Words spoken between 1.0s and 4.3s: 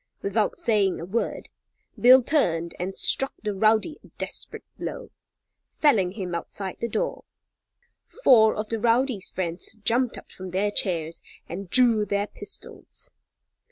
word, Bill turned and struck the rowdy a